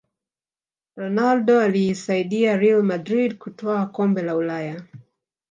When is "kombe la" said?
3.85-4.35